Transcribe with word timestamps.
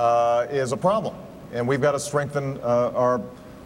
uh, 0.00 0.46
is 0.50 0.72
a 0.72 0.76
problem. 0.76 1.14
And 1.52 1.68
we've 1.68 1.80
got 1.80 1.92
to 1.92 2.00
strengthen 2.00 2.58
uh, 2.62 2.92
our 2.94 3.20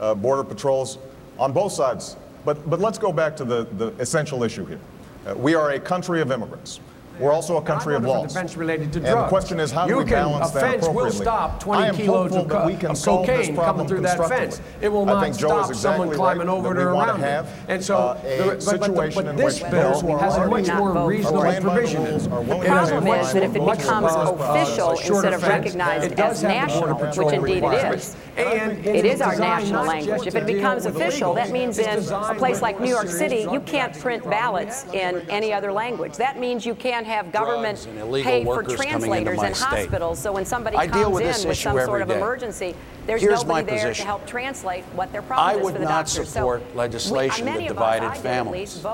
uh, 0.00 0.14
border 0.14 0.42
patrols 0.42 0.98
on 1.38 1.52
both 1.52 1.72
sides. 1.72 2.16
But, 2.44 2.68
but 2.68 2.80
let's 2.80 2.98
go 2.98 3.12
back 3.12 3.36
to 3.36 3.44
the, 3.44 3.64
the 3.78 3.88
essential 4.00 4.42
issue 4.42 4.64
here. 4.64 4.80
Uh, 5.24 5.34
we 5.34 5.54
are 5.54 5.70
a 5.70 5.80
country 5.80 6.20
of 6.20 6.32
immigrants. 6.32 6.80
We're 7.18 7.32
also 7.32 7.56
a 7.56 7.62
country 7.62 7.94
of 7.94 8.04
laws. 8.04 8.36
related 8.56 8.92
to 8.92 8.98
And 8.98 9.06
drugs. 9.06 9.22
the 9.24 9.28
question 9.28 9.60
is, 9.60 9.70
how 9.70 9.86
do 9.86 9.96
we 9.96 10.04
can, 10.04 10.12
balance 10.12 10.50
that 10.50 10.64
offense 10.64 10.88
will 10.88 11.10
stop 11.10 11.60
20 11.60 11.96
kilos 11.96 12.34
of, 12.34 12.48
co- 12.48 12.68
of 12.68 13.02
cocaine 13.02 13.56
coming 13.56 13.88
through 13.88 14.00
that 14.02 14.28
fence. 14.28 14.60
It 14.80 14.88
will 14.88 15.06
not 15.06 15.34
stop 15.34 15.70
is 15.70 15.80
someone 15.80 16.10
climbing 16.10 16.46
right 16.46 16.52
over 16.52 16.68
it 16.68 16.78
or 16.78 16.84
to 16.84 16.88
around 16.88 17.22
it. 17.22 17.46
And 17.68 17.82
so, 17.82 17.96
uh, 17.96 18.14
the, 18.22 18.62
but, 18.64 18.80
but, 18.80 18.94
the, 18.94 19.12
but 19.22 19.36
this 19.36 19.60
bill 19.60 19.70
those 19.70 20.00
who 20.02 20.10
are 20.10 20.18
has 20.18 20.36
a 20.36 20.46
much 20.48 20.68
more 20.68 21.08
reasonable 21.08 21.60
provision 21.60 22.02
it. 22.02 22.28
are 22.30 22.40
willing 22.42 22.60
The 22.60 22.66
problem 22.66 23.06
is 23.06 23.32
that 23.32 23.42
if 23.42 23.56
it 23.56 23.78
becomes 23.78 24.12
uh, 24.12 24.34
official 24.38 24.90
instead 24.90 25.32
of 25.32 25.42
recognized 25.42 26.20
as 26.20 26.42
national, 26.42 26.98
which 26.98 27.16
indeed 27.16 27.62
it 27.62 27.94
is, 27.94 28.16
And 28.36 28.86
it 28.86 29.04
is 29.04 29.20
our 29.20 29.36
national 29.36 29.86
language. 29.86 30.26
If 30.26 30.34
it 30.34 30.46
becomes 30.46 30.86
official, 30.86 31.34
that 31.34 31.50
means 31.50 31.78
in 31.78 31.98
a 32.12 32.34
place 32.34 32.60
like 32.60 32.80
New 32.80 32.90
York 32.90 33.08
City, 33.08 33.46
you 33.50 33.60
can't 33.60 33.98
print 33.98 34.24
ballots 34.24 34.84
in 34.92 35.28
any 35.30 35.52
other 35.52 35.72
language. 35.72 36.16
That 36.16 36.38
means 36.38 36.66
you 36.66 36.74
can't 36.74 37.05
have 37.06 37.32
government 37.32 37.86
and 37.86 38.12
pay 38.22 38.42
for 38.44 38.48
workers 38.48 38.76
coming 38.80 39.10
into 39.12 39.30
translators 39.34 39.42
in 39.42 39.54
state. 39.54 39.66
hospitals. 39.80 40.18
So 40.18 40.32
when 40.32 40.44
somebody 40.44 40.76
I 40.76 40.86
comes 40.86 41.00
deal 41.02 41.10
with 41.12 41.22
in 41.22 41.28
this 41.28 41.44
with 41.44 41.52
issue 41.52 41.62
some 41.62 41.80
sort 41.86 42.02
of 42.02 42.08
day. 42.08 42.16
emergency, 42.16 42.74
there's 43.06 43.22
Here's 43.22 43.44
my 43.44 43.60
nobody 43.60 43.76
there 43.76 43.84
to 43.84 43.88
position. 43.88 44.06
help 44.06 44.26
translate 44.26 44.84
what 44.94 45.12
their 45.12 45.22
problem 45.22 45.48
I 45.48 45.58
is 45.58 45.64
would 45.64 45.72
for 45.74 45.78
the 45.78 45.84
not 45.84 46.06
doctors. 46.06 46.28
support 46.28 46.62
so 46.62 46.66
uh, 46.72 46.76
legislation 46.76 47.44
we, 47.46 47.50
that 47.52 47.56
of 47.58 47.62
us, 47.64 47.68
divided 47.72 48.06
I 48.06 48.08
did 48.08 48.16
at 48.18 48.22
families. 48.22 48.84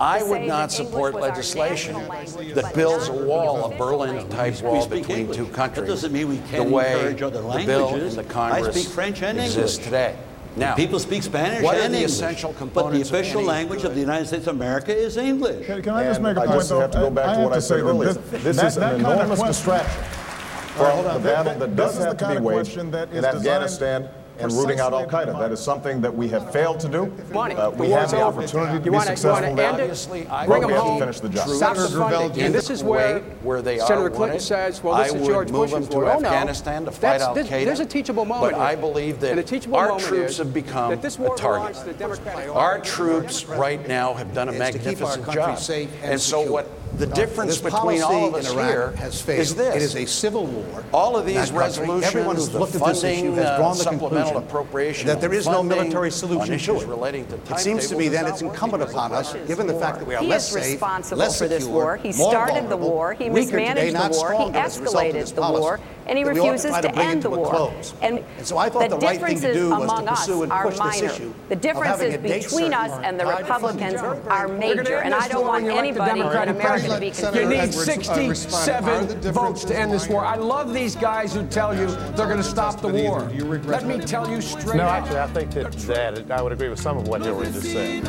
I 0.00 0.22
would 0.22 0.42
not 0.42 0.72
support 0.72 1.12
English 1.14 1.14
was 1.14 1.22
our 1.24 1.28
legislation 1.30 2.08
language, 2.08 2.54
that 2.54 2.74
builds 2.74 3.08
a 3.08 3.12
wall, 3.12 3.68
the 3.68 3.74
a 3.74 3.78
Berlin-type 3.78 4.56
We 4.62 4.68
wall 4.68 4.80
speak 4.82 5.00
between 5.02 5.18
English. 5.18 5.36
two 5.36 5.44
That 5.44 5.54
countries. 5.54 5.88
doesn't 5.88 6.12
mean 6.12 6.28
we 6.28 6.38
can't 6.38 6.68
the 6.68 6.74
way 6.74 6.92
encourage 6.94 7.22
other 7.22 7.42
the 7.42 7.64
bill 7.66 7.86
languages. 7.86 8.16
and 8.16 8.26
the 8.26 8.34
I 8.40 8.70
speak 8.70 8.88
French 8.88 9.22
and 9.22 9.38
exists 9.38 9.76
English. 9.78 9.84
today. 9.84 10.16
Now, 10.56 10.74
People 10.74 10.98
speak 10.98 11.22
Spanish 11.22 11.62
what 11.62 11.76
are 11.76 11.80
the 11.80 11.84
English. 11.86 12.04
essential 12.04 12.50
But 12.50 12.58
the 12.58 12.64
components 12.64 13.08
of 13.10 13.14
official 13.14 13.38
any 13.40 13.48
language 13.48 13.84
of 13.84 13.94
the 13.94 14.00
United 14.00 14.26
States 14.26 14.46
of 14.48 14.56
America 14.56 14.94
is 14.96 15.16
English. 15.16 15.66
Can, 15.66 15.80
Can 15.82 15.94
I 15.94 16.04
just 16.04 16.16
and 16.20 16.26
make 16.26 16.36
a 16.36 16.40
I 16.40 16.46
point, 16.46 16.58
just 16.58 16.68
though? 16.70 16.80
have 16.80 16.90
to 16.90 16.98
go 16.98 17.10
back 17.10 17.28
I 17.28 17.34
to 17.36 17.42
what 17.42 17.52
I 17.52 17.58
said 17.60 17.80
earlier. 17.80 18.12
this- 18.12 18.42
This 18.42 18.56
that- 18.56 18.66
is 18.66 18.76
an 18.76 18.80
that 18.82 18.90
kind 18.90 19.00
enormous 19.20 19.42
distraction 19.42 20.02
Well, 20.02 20.72
from 20.74 20.84
hold 20.96 21.06
on. 21.06 21.22
the 21.22 21.28
battle 21.28 21.44
that- 21.44 21.58
that 21.60 21.76
this 21.76 21.86
does 21.86 21.92
is 21.92 21.98
the 22.00 22.04
have 22.06 22.16
to 22.18 22.26
be 22.28 22.36
waged 22.38 22.56
question 22.72 22.90
that 22.90 23.08
in 23.10 23.16
is 23.18 23.24
designed 23.24 23.36
Afghanistan 23.36 24.08
and 24.40 24.52
rooting 24.52 24.80
out 24.80 24.92
Al 24.92 25.06
Qaeda. 25.06 25.38
That 25.38 25.52
is 25.52 25.60
something 25.60 26.00
that 26.00 26.14
we 26.14 26.28
have 26.28 26.50
failed 26.52 26.80
to 26.80 26.88
do. 26.88 27.12
Uh, 27.34 27.70
we 27.76 27.90
have 27.90 28.10
the 28.10 28.20
opportunity 28.22 28.70
to 28.72 28.74
You 28.74 28.80
be 28.80 28.90
wanna- 28.90 29.16
successful 29.16 29.54
now. 29.54 29.70
Obviously, 29.72 30.26
I 30.28 30.46
Bring 30.46 30.60
but 30.62 30.66
we 30.68 30.72
them 30.72 30.76
have 30.76 30.84
to 30.84 30.90
home. 30.90 31.00
finish 31.00 31.20
the 31.20 31.28
job. 31.28 31.48
Senator. 31.48 31.88
Gravel, 31.96 32.30
And 32.38 32.54
this 32.54 32.70
is 32.70 32.82
where 32.82 33.20
Kuwait, 33.20 33.22
where 33.42 33.62
they 33.62 33.78
Senator 33.78 34.06
are 34.06 34.10
Clinton 34.10 34.40
says, 34.40 34.82
well, 34.82 34.94
I 34.94 35.04
this 35.04 35.14
is 35.14 35.20
would 35.20 35.26
George 35.30 35.50
move 35.50 35.70
Bush's 35.70 35.88
them 35.88 35.92
to 35.92 35.96
war. 35.96 36.12
Oh, 36.12 36.18
no. 36.18 36.28
Afghanistan 36.28 36.84
to 36.84 36.90
fight 36.90 37.20
Al 37.20 37.34
Qaeda. 37.34 37.64
There's 37.64 37.80
a 37.80 37.84
teachable 37.86 38.24
moment 38.24 38.52
But 38.52 38.60
I 38.60 38.74
believe 38.74 39.20
that 39.20 39.30
And 39.32 39.40
a 39.40 39.42
teachable 39.42 39.76
our 39.76 39.98
troops 39.98 40.38
have 40.38 40.52
become 40.54 40.90
that 40.90 41.02
this 41.02 41.18
war 41.18 41.34
a 41.34 41.38
target. 41.38 41.76
the 41.98 42.52
Our 42.52 42.78
troops 42.80 43.46
right 43.46 43.86
now 43.88 44.14
have 44.14 44.32
done 44.34 44.48
a 44.48 44.52
Is 44.52 44.58
to 44.58 44.78
keep 44.78 45.02
our 45.02 45.16
magnificent 45.18 45.24
country 45.24 45.42
job. 45.86 45.88
and 46.02 46.12
And 46.12 46.20
so 46.20 46.40
what 46.50 46.66
the 46.96 47.06
difference 47.06 47.60
This 47.60 47.72
between 47.72 48.02
all 48.02 48.28
of 48.28 48.34
us 48.34 48.50
in 48.50 48.58
Iraq 48.58 48.70
here 48.70 48.90
has 48.92 49.22
failed. 49.22 49.40
is 49.40 49.54
this. 49.54 49.76
It 49.76 49.82
is 49.82 49.96
a 49.96 50.06
civil 50.06 50.46
war. 50.46 50.84
All 50.92 51.16
of 51.16 51.24
these 51.26 51.52
resolutions, 51.52 52.04
Everyone 52.04 52.36
who's 52.36 52.48
the 52.48 52.58
looked 52.58 52.74
at 52.74 52.84
this 52.84 53.04
issue 53.04 53.16
funding, 53.16 53.34
has 53.36 53.46
uh, 53.46 53.56
drawn 53.58 53.76
the 53.76 53.84
supplemental 53.84 54.10
conclusion 54.10 54.36
appropriation 54.36 55.06
that 55.06 55.20
there 55.20 55.32
is 55.32 55.46
no 55.46 55.62
military 55.62 56.10
solution 56.10 56.58
to 56.58 56.76
it. 56.76 56.86
relating 56.88 57.26
to 57.28 57.34
It 57.36 57.58
seems 57.58 57.86
to 57.88 57.96
me 57.96 58.08
timetables 58.08 58.12
that 58.12 58.24
is 58.26 58.32
it's 58.32 58.42
incumbent 58.42 58.82
upon 58.82 59.12
us, 59.12 59.34
given 59.46 59.66
the 59.66 59.74
fact 59.78 59.98
that 60.00 60.08
we 60.08 60.14
are 60.14 60.22
He 60.22 60.28
less 60.28 60.48
is 60.48 60.52
safe, 60.52 60.72
responsible 60.74 61.18
less 61.18 61.38
for 61.38 61.48
this 61.48 61.62
secure, 61.64 61.84
war. 61.84 61.96
He 61.96 62.12
more 62.12 62.30
started 62.30 62.54
the 62.64 62.76
vulnerable, 62.76 62.90
war. 62.90 63.12
He 63.14 63.30
weaker 63.30 63.50
today, 63.52 63.74
mismanaged 63.74 63.94
not 63.94 64.12
the 64.12 64.18
war. 64.18 64.30
He 64.30 64.36
stronger 64.36 64.58
as 64.58 64.76
a 64.76 64.80
result 64.80 64.96
of 64.96 65.14
escalated 65.14 65.34
the 65.34 65.40
policy, 65.40 65.60
war, 65.60 65.80
and 66.06 66.18
he 66.18 66.24
that 66.24 66.34
we 66.34 66.40
ought 66.40 66.44
to 66.44 66.50
refuses 66.50 66.74
to 66.74 66.82
to 66.82 66.98
end 66.98 67.22
the 67.22 67.28
to 67.28 67.34
a 67.34 67.38
war. 67.38 67.50
close. 67.50 67.94
And, 68.02 68.18
And 68.38 68.46
so 68.46 68.58
I 68.58 68.68
thought 68.68 68.90
the 68.90 68.96
the 68.98 69.06
right 69.06 69.20
thing 69.20 69.40
to 69.40 69.52
do 69.54 69.70
was 69.70 69.88
to 69.88 70.10
us 70.10 70.26
pursue 70.26 70.42
and 70.42 70.52
are 70.52 70.64
push 70.64 70.78
this 70.78 71.02
issue 71.02 71.32
The 71.48 71.56
differences 71.56 72.00
having 72.00 72.14
a 72.14 72.28
date 72.28 72.42
between 72.44 72.74
us 72.74 72.90
and 73.04 73.18
the 73.20 73.26
Republicans 73.26 74.00
are 74.00 74.48
major, 74.48 74.96
and 74.98 75.14
I 75.14 75.28
don't 75.28 75.46
want 75.46 75.64
anybody 75.66 76.20
in 76.20 76.26
America 76.26 76.79
to 76.84 77.00
be 77.00 77.38
You 77.38 77.48
need 77.48 77.56
Edwards, 77.56 77.88
uh, 77.88 78.14
67 78.14 79.32
votes 79.32 79.64
to 79.64 79.78
end 79.78 79.92
this 79.92 80.08
war. 80.08 80.24
I 80.24 80.36
love 80.36 80.72
these 80.72 80.96
guys 80.96 81.34
who 81.34 81.46
tell 81.46 81.76
you 81.76 81.86
they're 81.86 82.26
going 82.26 82.36
to 82.36 82.42
stop 82.42 82.80
the 82.80 82.88
war. 82.88 83.26
do 83.26 83.34
you 83.34 83.44
regret 83.44 83.84
Let 83.84 83.98
me 83.98 84.04
tell 84.04 84.30
you 84.30 84.40
straight 84.40 84.76
No, 84.76 84.84
actually, 84.84 85.18
I 85.18 85.26
think 85.28 85.50
that, 85.52 85.72
that 85.72 86.30
I 86.30 86.42
would 86.42 86.52
agree 86.52 86.68
with 86.68 86.80
some 86.80 86.96
of 86.96 87.08
what 87.08 87.22
Hillary 87.22 87.46
just 87.46 87.72
said. 87.72 88.06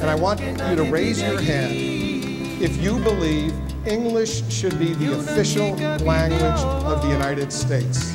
And 0.00 0.10
I 0.10 0.14
want 0.14 0.40
you 0.40 0.76
to 0.76 0.84
raise 0.84 1.20
your 1.20 1.40
hand 1.40 1.72
if 2.62 2.76
you 2.82 2.98
believe 3.00 3.52
English 3.86 4.48
should 4.48 4.78
be 4.78 4.94
the 4.94 5.18
official 5.18 5.74
language 6.04 6.42
of 6.42 7.02
the 7.02 7.08
United 7.08 7.52
States. 7.52 8.14